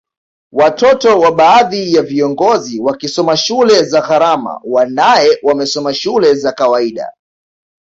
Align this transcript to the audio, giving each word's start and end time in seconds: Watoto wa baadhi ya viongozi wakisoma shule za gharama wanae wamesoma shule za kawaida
Watoto 0.53 1.19
wa 1.19 1.31
baadhi 1.31 1.93
ya 1.93 2.01
viongozi 2.01 2.79
wakisoma 2.79 3.37
shule 3.37 3.83
za 3.83 4.01
gharama 4.01 4.61
wanae 4.63 5.37
wamesoma 5.43 5.93
shule 5.93 6.35
za 6.35 6.51
kawaida 6.51 7.11